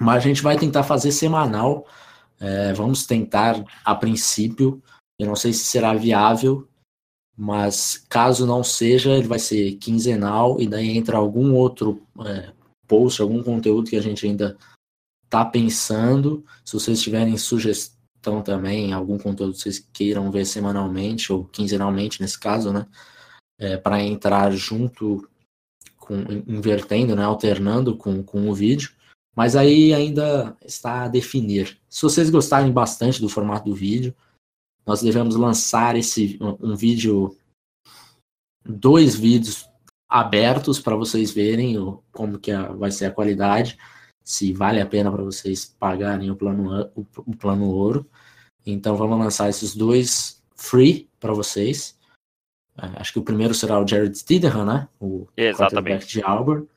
Mas 0.00 0.16
a 0.16 0.28
gente 0.28 0.42
vai 0.42 0.58
tentar 0.58 0.82
fazer 0.82 1.12
semanal. 1.12 1.86
É, 2.40 2.72
vamos 2.72 3.06
tentar, 3.06 3.64
a 3.84 3.94
princípio. 3.94 4.82
Eu 5.18 5.26
não 5.26 5.36
sei 5.36 5.52
se 5.52 5.64
será 5.64 5.94
viável, 5.94 6.68
mas 7.36 8.04
caso 8.08 8.46
não 8.46 8.62
seja, 8.62 9.10
ele 9.10 9.26
vai 9.26 9.38
ser 9.38 9.76
quinzenal 9.76 10.60
e 10.60 10.66
daí 10.66 10.96
entra 10.96 11.16
algum 11.16 11.54
outro 11.54 12.06
é, 12.24 12.52
post, 12.86 13.20
algum 13.20 13.42
conteúdo 13.42 13.90
que 13.90 13.96
a 13.96 14.00
gente 14.00 14.26
ainda 14.26 14.56
está 15.24 15.44
pensando. 15.44 16.44
Se 16.64 16.74
vocês 16.74 17.00
tiverem 17.00 17.36
sugestão 18.18 18.42
também, 18.42 18.92
algum 18.92 19.18
conteúdo 19.18 19.54
que 19.54 19.60
vocês 19.60 19.78
queiram 19.92 20.30
ver 20.30 20.44
semanalmente 20.44 21.32
ou 21.32 21.44
quinzenalmente 21.44 22.20
nesse 22.20 22.38
caso, 22.38 22.72
né? 22.72 22.86
É, 23.58 23.76
para 23.76 24.02
entrar 24.02 24.52
junto 24.52 25.28
com 25.96 26.14
invertendo, 26.46 27.16
né, 27.16 27.24
alternando 27.24 27.96
com, 27.96 28.22
com 28.22 28.48
o 28.48 28.54
vídeo. 28.54 28.90
Mas 29.34 29.54
aí 29.54 29.92
ainda 29.94 30.56
está 30.64 31.04
a 31.04 31.08
definir. 31.08 31.78
Se 31.88 32.02
vocês 32.02 32.30
gostarem 32.30 32.72
bastante 32.72 33.20
do 33.20 33.28
formato 33.28 33.68
do 33.68 33.74
vídeo, 33.74 34.14
nós 34.86 35.02
devemos 35.02 35.36
lançar 35.36 35.96
esse 35.96 36.38
um 36.40 36.74
vídeo, 36.74 37.36
dois 38.64 39.14
vídeos 39.14 39.68
abertos 40.08 40.80
para 40.80 40.96
vocês 40.96 41.30
verem 41.30 41.76
como 42.10 42.38
que 42.38 42.50
a, 42.50 42.72
vai 42.72 42.90
ser 42.90 43.06
a 43.06 43.10
qualidade 43.10 43.76
se 44.28 44.52
vale 44.52 44.78
a 44.78 44.84
pena 44.84 45.10
para 45.10 45.22
vocês 45.22 45.64
pagarem 45.64 46.30
o 46.30 46.36
plano, 46.36 46.92
o, 46.94 47.00
o, 47.24 47.34
plano 47.34 47.64
ouro. 47.70 48.06
Então 48.64 48.94
vamos 48.94 49.18
lançar 49.18 49.48
esses 49.48 49.74
dois 49.74 50.44
free 50.54 51.08
para 51.18 51.32
vocês. 51.32 51.98
É, 52.76 53.00
acho 53.00 53.14
que 53.14 53.18
o 53.18 53.24
primeiro 53.24 53.54
será 53.54 53.80
o 53.80 53.88
Jared 53.88 54.14
Steedham, 54.18 54.66
né? 54.66 54.86
O 55.00 55.26
Exatamente. 55.34 56.06
de 56.08 56.22
Auburn. 56.22 56.68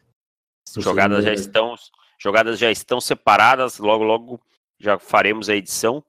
Jogadas 0.77 1.25
já 1.25 1.33
estão 1.33 1.75
jogadas 2.17 2.57
já 2.57 2.71
estão 2.71 3.01
separadas, 3.01 3.79
logo 3.79 4.05
logo 4.05 4.39
já 4.79 4.97
faremos 4.97 5.49
a 5.49 5.55
edição. 5.55 6.01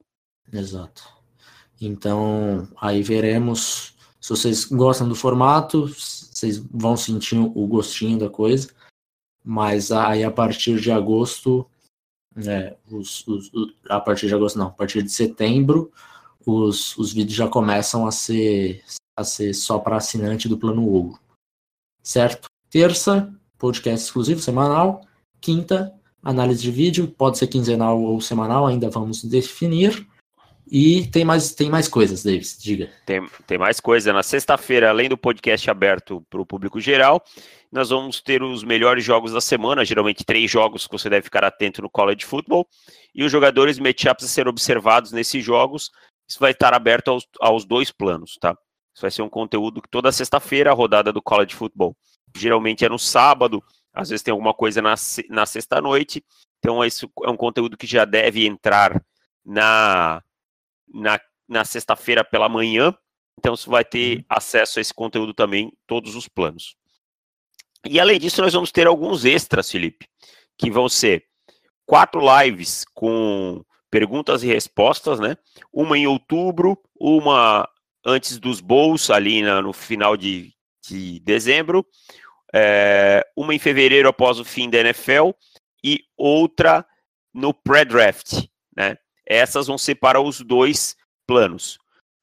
Exato. 0.52 1.02
Então, 1.80 2.68
aí 2.80 3.02
veremos 3.02 3.96
se 4.20 4.28
vocês 4.28 4.64
gostam 4.66 5.08
do 5.08 5.16
formato, 5.16 5.88
vocês 5.88 6.58
vão 6.58 6.96
sentir 6.96 7.36
o 7.36 7.66
gostinho 7.66 8.16
da 8.16 8.30
coisa 8.30 8.68
mas 9.44 9.90
aí 9.90 10.24
a 10.24 10.30
partir 10.30 10.80
de 10.80 10.90
agosto, 10.90 11.66
é, 12.46 12.76
os, 12.90 13.26
os, 13.26 13.50
a 13.88 14.00
partir 14.00 14.26
de 14.26 14.34
agosto 14.34 14.58
não, 14.58 14.68
a 14.68 14.70
partir 14.70 15.02
de 15.02 15.10
setembro, 15.10 15.92
os, 16.46 16.96
os 16.96 17.12
vídeos 17.12 17.36
já 17.36 17.48
começam 17.48 18.06
a 18.06 18.10
ser, 18.10 18.82
a 19.16 19.24
ser 19.24 19.54
só 19.54 19.78
para 19.78 19.96
assinante 19.96 20.48
do 20.48 20.58
plano 20.58 20.86
ouro. 20.86 21.18
Certo? 22.02 22.48
Terça, 22.70 23.32
podcast 23.58 24.06
exclusivo 24.06 24.40
semanal. 24.40 25.06
Quinta, 25.40 25.94
análise 26.22 26.62
de 26.62 26.70
vídeo, 26.70 27.08
pode 27.08 27.38
ser 27.38 27.46
quinzenal 27.46 28.00
ou 28.00 28.20
semanal, 28.20 28.66
ainda 28.66 28.88
vamos 28.88 29.22
definir. 29.24 30.06
E 30.74 31.06
tem 31.08 31.22
mais, 31.22 31.52
tem 31.52 31.68
mais 31.68 31.86
coisas, 31.86 32.24
Davis, 32.24 32.56
diga. 32.58 32.90
Tem, 33.04 33.22
tem 33.46 33.58
mais 33.58 33.78
coisa. 33.78 34.10
Na 34.10 34.22
sexta-feira, 34.22 34.88
além 34.88 35.06
do 35.06 35.18
podcast 35.18 35.70
aberto 35.70 36.24
para 36.30 36.40
o 36.40 36.46
público 36.46 36.80
geral, 36.80 37.22
nós 37.70 37.90
vamos 37.90 38.22
ter 38.22 38.42
os 38.42 38.64
melhores 38.64 39.04
jogos 39.04 39.32
da 39.34 39.40
semana, 39.42 39.84
geralmente 39.84 40.24
três 40.24 40.50
jogos 40.50 40.86
que 40.86 40.92
você 40.92 41.10
deve 41.10 41.24
ficar 41.24 41.44
atento 41.44 41.82
no 41.82 41.90
college 41.90 42.24
football, 42.24 42.66
e 43.14 43.22
os 43.22 43.30
jogadores 43.30 43.78
matchups 43.78 44.24
a 44.24 44.28
ser 44.28 44.48
observados 44.48 45.12
nesses 45.12 45.44
jogos. 45.44 45.90
Isso 46.26 46.40
vai 46.40 46.52
estar 46.52 46.72
aberto 46.72 47.08
aos, 47.08 47.28
aos 47.38 47.66
dois 47.66 47.90
planos, 47.90 48.38
tá? 48.40 48.56
Isso 48.94 49.02
vai 49.02 49.10
ser 49.10 49.20
um 49.20 49.28
conteúdo 49.28 49.82
que 49.82 49.90
toda 49.90 50.10
sexta-feira, 50.10 50.70
a 50.70 50.74
rodada 50.74 51.12
do 51.12 51.20
college 51.20 51.54
football, 51.54 51.94
geralmente 52.34 52.82
é 52.82 52.88
no 52.88 52.98
sábado, 52.98 53.62
às 53.92 54.08
vezes 54.08 54.22
tem 54.22 54.32
alguma 54.32 54.54
coisa 54.54 54.80
na, 54.80 54.94
na 55.28 55.44
sexta-noite, 55.44 56.24
então 56.60 56.82
isso 56.82 57.10
é 57.24 57.28
um 57.28 57.36
conteúdo 57.36 57.76
que 57.76 57.86
já 57.86 58.06
deve 58.06 58.46
entrar 58.46 59.04
na, 59.44 60.22
na, 60.88 61.20
na 61.48 61.64
sexta-feira 61.64 62.24
pela 62.24 62.48
manhã, 62.48 62.94
então 63.38 63.56
você 63.56 63.68
vai 63.68 63.84
ter 63.84 64.18
uhum. 64.18 64.24
acesso 64.28 64.78
a 64.78 64.82
esse 64.82 64.92
conteúdo 64.92 65.34
também, 65.34 65.72
todos 65.86 66.14
os 66.14 66.28
planos. 66.28 66.76
E 67.86 67.98
além 67.98 68.18
disso, 68.18 68.40
nós 68.40 68.52
vamos 68.52 68.70
ter 68.70 68.86
alguns 68.86 69.24
extras, 69.24 69.70
Felipe, 69.70 70.06
que 70.56 70.70
vão 70.70 70.88
ser 70.88 71.24
quatro 71.84 72.20
lives 72.40 72.84
com 72.94 73.64
perguntas 73.90 74.42
e 74.42 74.46
respostas, 74.46 75.18
né? 75.18 75.36
Uma 75.72 75.98
em 75.98 76.06
outubro, 76.06 76.78
uma 76.98 77.68
antes 78.04 78.38
dos 78.38 78.60
bowls, 78.60 79.10
ali 79.10 79.42
na, 79.42 79.60
no 79.60 79.72
final 79.72 80.16
de, 80.16 80.52
de 80.88 81.20
dezembro, 81.20 81.86
é, 82.54 83.26
uma 83.36 83.54
em 83.54 83.58
fevereiro 83.58 84.08
após 84.08 84.38
o 84.38 84.44
fim 84.44 84.70
da 84.70 84.78
NFL 84.78 85.30
e 85.84 86.04
outra 86.16 86.86
no 87.34 87.52
pré-draft, 87.52 88.46
né? 88.76 88.96
Essas 89.32 89.66
vão 89.66 89.78
ser 89.78 89.96
para 89.96 90.20
os 90.20 90.40
dois 90.40 90.96
planos. 91.26 91.78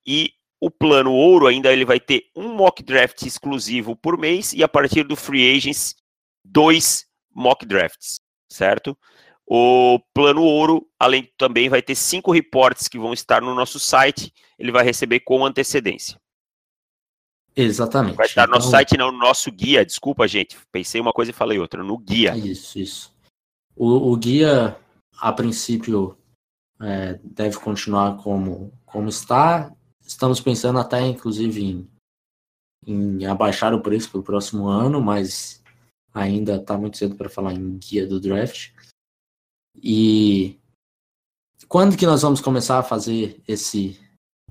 E 0.05 0.33
o 0.59 0.69
plano 0.69 1.13
ouro 1.13 1.47
ainda 1.47 1.71
ele 1.71 1.85
vai 1.85 1.99
ter 1.99 2.29
um 2.35 2.53
mock 2.53 2.83
draft 2.83 3.21
exclusivo 3.23 3.95
por 3.95 4.17
mês 4.17 4.53
e 4.53 4.63
a 4.63 4.67
partir 4.67 5.03
do 5.03 5.15
free 5.15 5.55
agents 5.55 5.95
dois 6.43 7.07
mock 7.33 7.65
drafts, 7.65 8.19
certo? 8.51 8.97
O 9.45 9.99
plano 10.13 10.43
ouro, 10.43 10.87
além 10.99 11.27
também 11.37 11.69
vai 11.69 11.81
ter 11.81 11.95
cinco 11.95 12.31
reportes 12.31 12.87
que 12.87 12.99
vão 12.99 13.13
estar 13.13 13.41
no 13.41 13.55
nosso 13.55 13.79
site, 13.79 14.31
ele 14.59 14.71
vai 14.71 14.83
receber 14.83 15.21
com 15.21 15.43
antecedência. 15.43 16.19
Exatamente. 17.55 18.15
Vai 18.15 18.27
estar 18.27 18.47
no 18.47 18.53
nosso 18.53 18.67
então 18.67 18.77
site, 18.77 18.97
não 18.97 19.11
no 19.11 19.17
nosso 19.17 19.51
guia. 19.51 19.85
Desculpa, 19.85 20.27
gente. 20.27 20.55
Pensei 20.71 21.01
uma 21.01 21.11
coisa 21.11 21.31
e 21.31 21.33
falei 21.33 21.57
outra. 21.57 21.83
No 21.83 21.97
guia. 21.97 22.37
Isso, 22.37 22.77
isso. 22.77 23.13
O, 23.75 24.11
o 24.11 24.15
guia, 24.15 24.77
a 25.17 25.33
princípio, 25.33 26.17
é, 26.81 27.19
deve 27.24 27.57
continuar 27.57 28.17
como, 28.17 28.71
como 28.86 29.09
está. 29.09 29.74
Estamos 30.01 30.39
pensando 30.39 30.79
até, 30.79 31.01
inclusive, 31.01 31.63
em, 31.63 31.89
em 32.86 33.25
abaixar 33.25 33.74
o 33.74 33.81
preço 33.81 34.09
para 34.09 34.19
o 34.19 34.24
próximo 34.24 34.67
ano, 34.67 35.01
mas 35.01 35.63
ainda 36.13 36.55
está 36.55 36.77
muito 36.77 36.98
cedo 36.98 37.15
para 37.15 37.29
falar 37.29 37.53
em 37.53 37.77
guia 37.77 38.07
do 38.07 38.19
draft. 38.19 38.71
E 39.75 40.57
quando 41.67 41.98
que 41.98 42.05
nós 42.05 42.21
vamos 42.21 42.41
começar 42.41 42.79
a 42.79 42.83
fazer 42.83 43.41
esse, 43.48 44.00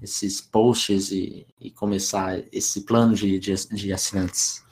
esses 0.01 0.41
posts 0.41 1.11
e, 1.11 1.47
e 1.61 1.71
começar 1.71 2.39
esse 2.53 2.85
plano 2.85 3.15
de, 3.15 3.39
de, 3.39 3.55
de 3.55 3.93
assinantes? 3.93 4.65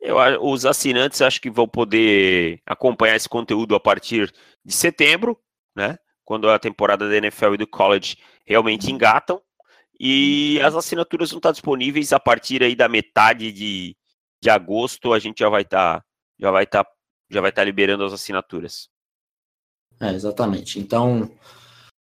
Eu, 0.00 0.16
os 0.42 0.66
assinantes 0.66 1.22
acho 1.22 1.40
que 1.40 1.50
vão 1.50 1.66
poder 1.66 2.60
acompanhar 2.66 3.16
esse 3.16 3.28
conteúdo 3.28 3.74
a 3.74 3.80
partir 3.80 4.32
de 4.64 4.74
setembro, 4.74 5.38
né? 5.74 5.98
Quando 6.24 6.48
a 6.48 6.58
temporada 6.58 7.08
da 7.08 7.16
NFL 7.16 7.54
e 7.54 7.58
do 7.58 7.66
college 7.66 8.16
realmente 8.46 8.90
engatam. 8.90 9.40
E 9.98 10.60
as 10.60 10.74
assinaturas 10.74 11.30
vão 11.30 11.38
estar 11.38 11.52
disponíveis 11.52 12.12
a 12.12 12.20
partir 12.20 12.62
aí 12.62 12.74
da 12.74 12.88
metade 12.88 13.52
de, 13.52 13.96
de 14.42 14.50
agosto. 14.50 15.12
A 15.12 15.18
gente 15.18 15.38
já 15.38 15.48
vai 15.48 15.62
estar 15.62 16.00
tá, 16.00 16.04
já 16.38 16.50
vai 16.50 16.64
estar 16.64 16.84
tá, 16.84 16.90
já 17.30 17.40
vai 17.40 17.50
estar 17.50 17.62
tá 17.62 17.66
liberando 17.66 18.04
as 18.04 18.12
assinaturas. 18.12 18.88
É, 20.00 20.12
exatamente. 20.12 20.78
Então, 20.78 21.30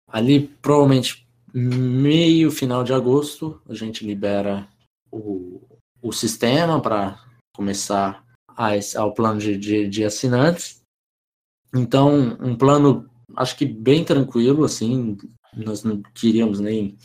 ali 0.08 0.48
provavelmente 0.48 1.26
meio 1.54 2.50
final 2.50 2.82
de 2.82 2.94
agosto 2.94 3.60
a 3.68 3.74
gente 3.74 4.06
libera 4.06 4.66
o, 5.10 5.60
o 6.00 6.12
sistema 6.12 6.80
para 6.80 7.22
começar 7.54 8.24
a, 8.48 8.70
ao 8.96 9.12
plano 9.12 9.38
de, 9.38 9.56
de, 9.56 9.88
de 9.88 10.04
assinantes. 10.04 10.80
Então, 11.74 12.36
um 12.40 12.56
plano 12.56 13.08
acho 13.36 13.56
que 13.56 13.64
bem 13.64 14.04
tranquilo, 14.04 14.64
assim, 14.64 15.16
nós 15.54 15.82
não 15.82 16.02
queríamos 16.14 16.60
nem 16.60 16.96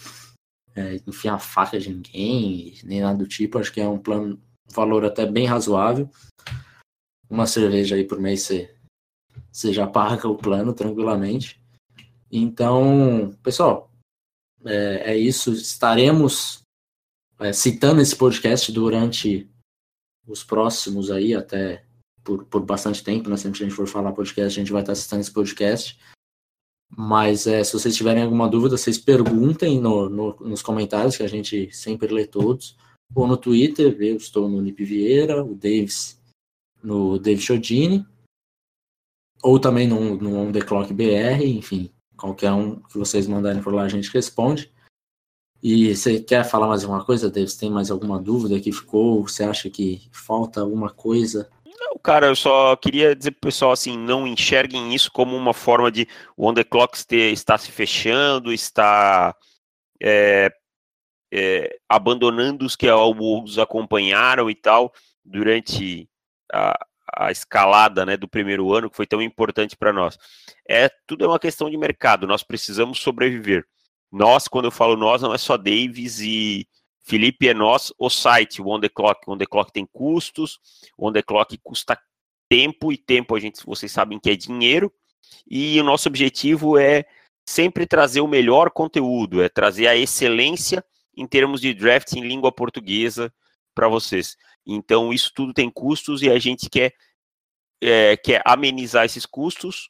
é, 0.75 1.01
enfiar 1.07 1.35
a 1.35 1.39
faca 1.39 1.79
de 1.79 1.89
ninguém, 1.89 2.79
nem 2.83 3.01
nada 3.01 3.17
do 3.17 3.27
tipo. 3.27 3.57
Acho 3.57 3.73
que 3.73 3.81
é 3.81 3.87
um 3.87 3.97
plano, 3.97 4.39
valor 4.71 5.03
até 5.03 5.25
bem 5.25 5.45
razoável. 5.45 6.09
Uma 7.29 7.47
cerveja 7.47 7.95
aí 7.95 8.03
por 8.03 8.19
mês 8.19 8.49
você 9.51 9.73
já 9.73 9.87
paga 9.87 10.27
o 10.27 10.37
plano 10.37 10.73
tranquilamente. 10.73 11.59
Então, 12.31 13.35
pessoal, 13.41 13.91
é, 14.65 15.13
é 15.13 15.17
isso. 15.17 15.51
Estaremos 15.51 16.61
é, 17.39 17.51
citando 17.51 18.01
esse 18.01 18.15
podcast 18.15 18.71
durante 18.71 19.49
os 20.27 20.43
próximos 20.43 21.09
aí, 21.09 21.33
até 21.33 21.85
por, 22.23 22.45
por 22.45 22.61
bastante 22.61 23.03
tempo, 23.03 23.29
né? 23.29 23.37
Sempre 23.37 23.59
que 23.59 23.63
a 23.63 23.67
gente 23.67 23.75
for 23.75 23.87
falar 23.87 24.11
podcast, 24.11 24.59
a 24.59 24.61
gente 24.61 24.71
vai 24.71 24.81
estar 24.81 24.95
citando 24.95 25.21
esse 25.21 25.31
podcast. 25.31 25.97
Mas 26.89 27.47
é, 27.47 27.63
se 27.63 27.73
vocês 27.73 27.95
tiverem 27.95 28.23
alguma 28.23 28.47
dúvida, 28.47 28.77
vocês 28.77 28.97
perguntem 28.97 29.79
no, 29.79 30.09
no, 30.09 30.35
nos 30.39 30.61
comentários, 30.61 31.17
que 31.17 31.23
a 31.23 31.27
gente 31.27 31.71
sempre 31.75 32.13
lê 32.13 32.25
todos. 32.25 32.77
Ou 33.13 33.27
no 33.27 33.37
Twitter, 33.37 33.95
eu 33.99 34.17
estou 34.17 34.49
no 34.49 34.61
Nip 34.61 34.83
Vieira, 34.83 35.43
o 35.43 35.53
Davis 35.53 36.17
no 36.83 37.17
David 37.19 37.43
Chodini, 37.43 38.05
ou 39.41 39.59
também 39.59 39.87
no, 39.87 40.15
no 40.17 40.37
On 40.37 40.51
The 40.51 40.61
Clock 40.61 40.93
BR, 40.93 41.43
enfim, 41.43 41.91
qualquer 42.15 42.51
um 42.51 42.79
que 42.81 42.97
vocês 42.97 43.27
mandarem 43.27 43.61
por 43.61 43.73
lá 43.73 43.83
a 43.83 43.89
gente 43.89 44.11
responde. 44.11 44.71
E 45.61 45.95
você 45.95 46.19
quer 46.19 46.43
falar 46.43 46.67
mais 46.67 46.83
alguma 46.83 47.03
coisa, 47.03 47.29
David? 47.29 47.57
Tem 47.57 47.69
mais 47.69 47.89
alguma 47.89 48.19
dúvida 48.19 48.59
que 48.59 48.71
ficou? 48.71 49.27
Você 49.27 49.43
acha 49.43 49.69
que 49.69 50.07
falta 50.11 50.61
alguma 50.61 50.89
coisa? 50.89 51.49
Cara, 52.07 52.27
eu 52.27 52.37
só 52.37 52.73
queria 52.77 53.13
dizer 53.13 53.31
pro 53.31 53.49
pessoal 53.49 53.73
assim, 53.73 53.97
não 53.97 54.25
enxerguem 54.25 54.95
isso 54.95 55.11
como 55.11 55.35
uma 55.35 55.53
forma 55.53 55.91
de 55.91 56.07
o 56.37 56.47
On 56.47 56.53
The 56.53 56.63
Clock 56.63 56.97
estar 57.13 57.57
se 57.57 57.69
fechando, 57.69 58.53
está 58.53 59.35
é, 60.01 60.49
é, 61.29 61.77
abandonando 61.89 62.65
os 62.65 62.77
que 62.77 62.89
os 62.89 63.59
acompanharam 63.59 64.49
e 64.49 64.55
tal 64.55 64.93
durante 65.21 66.09
a, 66.49 66.79
a 67.13 67.29
escalada 67.29 68.05
né, 68.05 68.15
do 68.15 68.25
primeiro 68.25 68.73
ano, 68.73 68.89
que 68.89 68.95
foi 68.95 69.05
tão 69.05 69.21
importante 69.21 69.75
para 69.75 69.91
nós. 69.91 70.17
É 70.65 70.89
Tudo 71.05 71.25
é 71.25 71.27
uma 71.27 71.37
questão 71.37 71.69
de 71.69 71.75
mercado, 71.75 72.25
nós 72.25 72.41
precisamos 72.41 72.99
sobreviver. 72.99 73.65
Nós, 74.09 74.47
quando 74.47 74.63
eu 74.63 74.71
falo 74.71 74.95
nós, 74.95 75.21
não 75.21 75.33
é 75.33 75.37
só 75.37 75.57
Davis 75.57 76.21
e 76.21 76.65
Felipe, 77.07 77.47
é 77.47 77.53
nós, 77.53 77.93
o 77.97 78.09
site, 78.09 78.61
o 78.61 78.67
On 78.67 78.81
The 78.81 78.89
Clock. 78.89 79.21
O 79.25 79.33
On 79.33 79.37
The 79.37 79.45
Clock 79.45 79.71
tem 79.71 79.85
custos, 79.85 80.59
o 80.97 81.07
On 81.07 81.13
The 81.13 81.21
Clock 81.21 81.57
custa 81.63 81.97
tempo, 82.49 82.91
e 82.91 82.97
tempo 82.97 83.33
a 83.33 83.39
gente, 83.39 83.65
vocês 83.65 83.91
sabem 83.91 84.19
que 84.19 84.29
é 84.29 84.35
dinheiro, 84.35 84.91
e 85.49 85.79
o 85.79 85.83
nosso 85.83 86.09
objetivo 86.09 86.77
é 86.77 87.05
sempre 87.47 87.85
trazer 87.85 88.19
o 88.19 88.27
melhor 88.27 88.71
conteúdo, 88.71 89.41
é 89.41 89.47
trazer 89.47 89.87
a 89.87 89.95
excelência 89.95 90.83
em 91.15 91.25
termos 91.25 91.61
de 91.61 91.73
draft 91.73 92.11
em 92.13 92.27
língua 92.27 92.51
portuguesa 92.51 93.33
para 93.73 93.87
vocês. 93.87 94.35
Então, 94.65 95.13
isso 95.13 95.31
tudo 95.33 95.53
tem 95.53 95.69
custos 95.69 96.21
e 96.21 96.29
a 96.29 96.37
gente 96.37 96.69
quer, 96.69 96.93
é, 97.81 98.17
quer 98.17 98.41
amenizar 98.45 99.05
esses 99.05 99.25
custos 99.25 99.89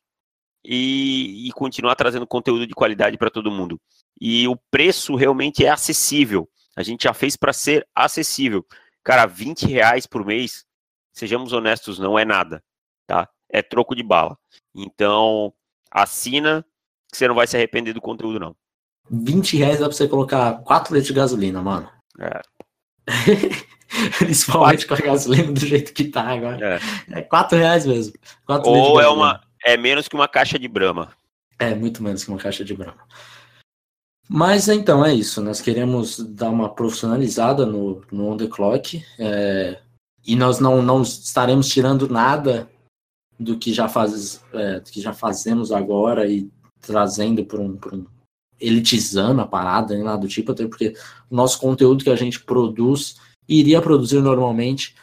e, 0.63 1.47
e 1.47 1.51
continuar 1.53 1.95
trazendo 1.95 2.27
conteúdo 2.27 2.67
de 2.67 2.75
qualidade 2.75 3.17
para 3.17 3.31
todo 3.31 3.49
mundo. 3.49 3.81
E 4.21 4.47
o 4.47 4.55
preço 4.69 5.15
realmente 5.15 5.65
é 5.65 5.69
acessível. 5.69 6.47
A 6.77 6.83
gente 6.83 7.05
já 7.05 7.13
fez 7.13 7.35
para 7.35 7.51
ser 7.51 7.87
acessível. 7.95 8.63
Cara, 9.03 9.25
20 9.25 9.65
reais 9.65 10.05
por 10.05 10.23
mês, 10.23 10.63
sejamos 11.11 11.51
honestos, 11.51 11.97
não 11.97 12.19
é 12.19 12.23
nada. 12.23 12.63
Tá? 13.07 13.27
É 13.49 13.63
troco 13.63 13.95
de 13.95 14.03
bala. 14.03 14.37
Então, 14.75 15.51
assina, 15.89 16.63
que 17.11 17.17
você 17.17 17.27
não 17.27 17.33
vai 17.33 17.47
se 17.47 17.57
arrepender 17.57 17.93
do 17.93 18.01
conteúdo, 18.01 18.39
não. 18.39 18.55
20 19.09 19.57
reais 19.57 19.79
dá 19.79 19.87
pra 19.87 19.97
você 19.97 20.07
colocar 20.07 20.61
4 20.63 20.93
litros 20.93 21.07
de 21.07 21.13
gasolina, 21.13 21.63
mano. 21.63 21.89
É. 22.19 22.41
Principalmente 24.19 24.85
com 24.85 24.93
a 24.93 24.97
gasolina 24.97 25.51
do 25.51 25.65
jeito 25.65 25.93
que 25.93 26.03
tá 26.03 26.27
agora. 26.27 26.79
É, 27.09 27.19
é 27.19 27.21
4 27.23 27.57
reais 27.57 27.87
mesmo. 27.87 28.13
4 28.45 28.69
Ou 28.69 29.01
é 29.01 29.09
uma. 29.09 29.41
É 29.65 29.75
menos 29.77 30.07
que 30.07 30.13
uma 30.13 30.27
caixa 30.27 30.59
de 30.59 30.67
brama. 30.67 31.11
É, 31.57 31.73
muito 31.73 32.03
menos 32.03 32.23
que 32.23 32.29
uma 32.29 32.37
caixa 32.37 32.63
de 32.63 32.75
brama. 32.75 32.97
Mas 34.29 34.67
então 34.67 35.05
é 35.05 35.13
isso. 35.13 35.41
Nós 35.41 35.61
queremos 35.61 36.19
dar 36.19 36.49
uma 36.49 36.69
profissionalizada 36.69 37.65
no, 37.65 38.01
no 38.11 38.29
On 38.29 38.37
The 38.37 38.47
Clock. 38.47 39.03
É, 39.17 39.79
e 40.25 40.35
nós 40.35 40.59
não, 40.59 40.81
não 40.81 41.01
estaremos 41.01 41.67
tirando 41.69 42.09
nada 42.09 42.69
do 43.39 43.57
que 43.57 43.71
já, 43.73 43.87
faz, 43.87 44.43
é, 44.53 44.79
do 44.79 44.91
que 44.91 44.99
já 44.99 45.13
fazemos 45.13 45.71
agora 45.71 46.27
e 46.27 46.49
trazendo 46.81 47.45
para 47.45 47.61
um, 47.61 47.79
um 47.93 48.05
elitizando 48.59 49.39
a 49.39 49.47
parada, 49.47 49.93
nem 49.93 50.03
nada 50.03 50.17
do 50.17 50.27
tipo, 50.27 50.51
até 50.51 50.67
porque 50.67 50.95
o 51.29 51.35
nosso 51.35 51.59
conteúdo 51.59 52.03
que 52.03 52.09
a 52.09 52.15
gente 52.15 52.43
produz 52.43 53.17
iria 53.47 53.81
produzir 53.81 54.19
normalmente 54.21 54.95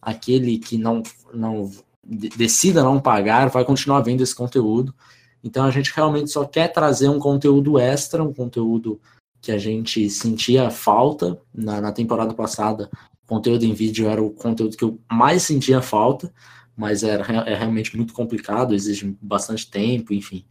aquele 0.00 0.58
que 0.58 0.78
não, 0.78 1.02
não 1.34 1.70
decida 2.04 2.82
não 2.82 3.00
pagar, 3.00 3.50
vai 3.50 3.64
continuar 3.64 4.00
vendo 4.00 4.22
esse 4.22 4.34
conteúdo. 4.34 4.94
Então 5.42 5.64
a 5.64 5.70
gente 5.70 5.92
realmente 5.94 6.30
só 6.30 6.44
quer 6.44 6.68
trazer 6.68 7.08
um 7.08 7.18
conteúdo 7.18 7.78
extra, 7.78 8.22
um 8.22 8.32
conteúdo 8.32 9.00
que 9.40 9.50
a 9.50 9.58
gente 9.58 10.10
sentia 10.10 10.70
falta 10.70 11.40
na, 11.52 11.80
na 11.80 11.92
temporada 11.92 12.34
passada. 12.34 12.90
O 13.24 13.26
conteúdo 13.26 13.64
em 13.64 13.72
vídeo 13.72 14.08
era 14.08 14.22
o 14.22 14.30
conteúdo 14.30 14.76
que 14.76 14.84
eu 14.84 15.00
mais 15.10 15.42
sentia 15.42 15.80
falta, 15.80 16.32
mas 16.76 17.02
era, 17.02 17.24
é 17.48 17.54
realmente 17.54 17.96
muito 17.96 18.12
complicado, 18.12 18.74
exige 18.74 19.16
bastante 19.20 19.70
tempo, 19.70 20.12
enfim, 20.12 20.44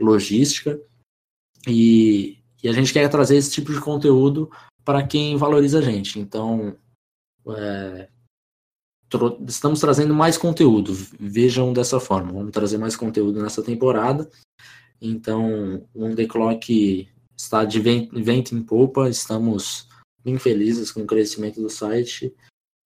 logística. 0.00 0.80
E, 1.66 2.38
e 2.62 2.68
a 2.68 2.72
gente 2.72 2.92
quer 2.92 3.08
trazer 3.08 3.36
esse 3.36 3.50
tipo 3.50 3.72
de 3.72 3.80
conteúdo 3.80 4.50
para 4.84 5.06
quem 5.06 5.36
valoriza 5.36 5.78
a 5.78 5.82
gente. 5.82 6.18
Então, 6.18 6.76
é, 7.56 8.08
estamos 9.46 9.80
trazendo 9.80 10.14
mais 10.14 10.36
conteúdo. 10.38 10.92
Vejam 11.18 11.72
dessa 11.72 12.00
forma. 12.00 12.32
Vamos 12.32 12.52
trazer 12.52 12.78
mais 12.78 12.96
conteúdo 12.96 13.42
nessa 13.42 13.62
temporada. 13.62 14.28
Então, 15.00 15.86
o 15.94 16.04
On 16.04 16.14
The 16.14 16.26
Clock 16.26 17.08
está 17.36 17.64
de 17.64 17.80
vento 17.80 18.54
em 18.54 18.62
popa. 18.62 19.08
Estamos 19.08 19.88
bem 20.24 20.38
felizes 20.38 20.90
com 20.90 21.02
o 21.02 21.06
crescimento 21.06 21.60
do 21.60 21.68
site. 21.68 22.34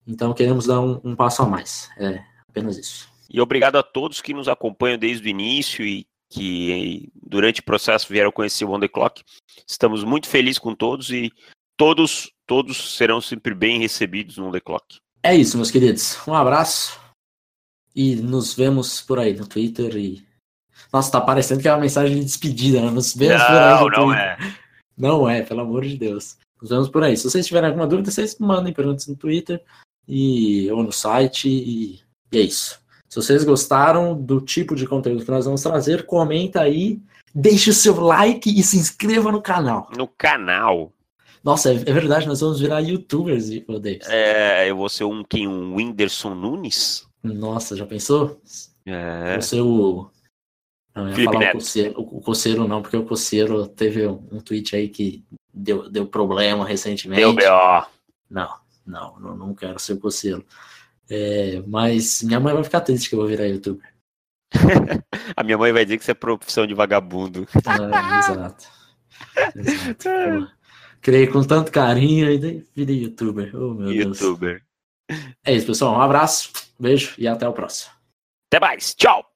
Então, 0.06 0.34
queremos 0.34 0.66
dar 0.66 0.80
um, 0.80 1.00
um 1.04 1.16
passo 1.16 1.42
a 1.42 1.46
mais. 1.46 1.88
É 1.98 2.22
apenas 2.48 2.76
isso. 2.76 3.08
E 3.28 3.40
obrigado 3.40 3.76
a 3.76 3.82
todos 3.82 4.20
que 4.20 4.34
nos 4.34 4.48
acompanham 4.48 4.98
desde 4.98 5.26
o 5.26 5.30
início 5.30 5.86
e 5.86 6.04
que 6.28 7.08
durante 7.14 7.60
o 7.60 7.64
processo 7.64 8.08
vieram 8.08 8.32
conhecer 8.32 8.64
o 8.64 8.72
On 8.72 8.80
The 8.80 8.88
Clock. 8.88 9.22
Estamos 9.66 10.04
muito 10.04 10.28
felizes 10.28 10.58
com 10.58 10.74
todos 10.74 11.10
e 11.10 11.32
todos, 11.76 12.32
todos 12.46 12.96
serão 12.96 13.20
sempre 13.20 13.54
bem 13.54 13.78
recebidos 13.78 14.36
no 14.36 14.48
On 14.48 14.50
The 14.50 14.60
Clock. 14.60 14.98
É 15.22 15.34
isso, 15.34 15.56
meus 15.56 15.70
queridos. 15.70 16.18
Um 16.26 16.34
abraço 16.34 16.98
e 17.94 18.16
nos 18.16 18.54
vemos 18.54 19.00
por 19.00 19.18
aí 19.18 19.34
no 19.34 19.46
Twitter 19.46 19.96
e 19.96 20.24
nossa, 20.92 21.12
tá 21.12 21.20
parecendo 21.20 21.60
que 21.60 21.68
é 21.68 21.72
uma 21.72 21.80
mensagem 21.80 22.18
de 22.18 22.24
despedida, 22.24 22.80
né? 22.80 22.90
Nos 22.90 23.14
vemos 23.14 23.40
não, 23.42 23.48
por 23.48 23.54
aí. 23.56 23.80
No 23.80 23.90
não 23.90 24.06
Twitter. 24.06 24.22
é. 24.22 24.70
Não 25.00 25.26
é, 25.26 25.40
pelo 25.40 25.62
amor 25.62 25.82
de 25.82 25.96
Deus. 25.96 26.36
Nos 26.60 26.68
vemos 26.68 26.90
por 26.90 27.02
aí. 27.02 27.16
Se 27.16 27.24
vocês 27.24 27.46
tiverem 27.46 27.68
alguma 27.68 27.86
dúvida, 27.86 28.10
vocês 28.10 28.36
mandem 28.38 28.70
perguntas 28.70 29.06
no 29.06 29.16
Twitter 29.16 29.62
e, 30.06 30.70
ou 30.70 30.82
no 30.82 30.92
site. 30.92 31.48
E, 31.48 32.02
e 32.30 32.38
é 32.38 32.42
isso. 32.42 32.78
Se 33.08 33.16
vocês 33.16 33.42
gostaram 33.42 34.14
do 34.14 34.42
tipo 34.42 34.76
de 34.76 34.86
conteúdo 34.86 35.24
que 35.24 35.30
nós 35.30 35.46
vamos 35.46 35.62
trazer, 35.62 36.04
comenta 36.04 36.60
aí, 36.60 37.00
deixe 37.34 37.70
o 37.70 37.74
seu 37.74 37.98
like 37.98 38.50
e 38.50 38.62
se 38.62 38.76
inscreva 38.76 39.32
no 39.32 39.40
canal. 39.40 39.88
No 39.96 40.06
canal. 40.06 40.92
Nossa, 41.42 41.72
é, 41.72 41.76
é 41.76 41.92
verdade, 41.92 42.26
nós 42.26 42.40
vamos 42.40 42.60
virar 42.60 42.80
youtubers, 42.80 43.48
Davis. 43.48 44.08
É, 44.08 44.68
eu 44.68 44.76
vou 44.76 44.88
ser 44.88 45.04
um 45.04 45.24
quem? 45.24 45.48
Um 45.48 45.74
Whindersson 45.74 46.34
Nunes? 46.34 47.08
Nossa, 47.22 47.76
já 47.76 47.86
pensou? 47.86 48.40
É. 48.86 49.32
Vou 49.32 49.42
ser 49.42 49.60
o. 49.60 50.10
Não, 50.94 51.04
eu 51.04 51.08
ia 51.08 51.14
Felipe 51.14 51.32
falar 51.32 51.44
Neto. 51.44 51.54
o 51.54 51.58
coceiro, 51.58 52.00
o 52.00 52.20
coceiro 52.20 52.68
não, 52.68 52.82
porque 52.82 52.96
o 52.96 53.06
coceiro 53.06 53.66
teve 53.68 54.06
um 54.06 54.40
tweet 54.40 54.74
aí 54.74 54.88
que 54.88 55.24
deu, 55.52 55.88
deu 55.88 56.06
problema 56.06 56.66
recentemente. 56.66 57.20
Deu 57.20 57.32
B.O. 57.32 57.86
Não, 58.28 58.54
não, 58.86 59.20
não, 59.20 59.36
não 59.36 59.54
quero 59.54 59.78
ser 59.78 59.94
o 59.94 60.00
coceiro. 60.00 60.44
É, 61.08 61.62
mas 61.66 62.22
minha 62.22 62.38
mãe 62.38 62.54
vai 62.54 62.64
ficar 62.64 62.80
triste 62.80 63.08
que 63.08 63.14
eu 63.14 63.20
vou 63.20 63.28
virar 63.28 63.46
youtuber. 63.46 63.88
a 65.36 65.42
minha 65.42 65.58
mãe 65.58 65.72
vai 65.72 65.84
dizer 65.84 65.96
que 65.96 66.02
isso 66.02 66.10
é 66.10 66.14
profissão 66.14 66.66
de 66.66 66.74
vagabundo. 66.74 67.46
Ah, 67.66 68.18
exato. 68.18 68.68
exato. 69.56 70.59
Criei 71.00 71.26
com 71.26 71.42
tanto 71.42 71.72
carinho 71.72 72.30
e 72.30 72.64
virei 72.74 73.04
youtuber. 73.04 73.54
Oh, 73.54 73.74
meu 73.74 73.92
youtuber. 73.92 74.62
Deus. 75.08 75.20
É 75.44 75.54
isso, 75.54 75.66
pessoal. 75.66 75.96
Um 75.96 76.00
abraço, 76.00 76.52
beijo 76.78 77.14
e 77.18 77.26
até 77.26 77.48
o 77.48 77.52
próximo. 77.52 77.92
Até 78.48 78.60
mais. 78.60 78.94
Tchau. 78.94 79.29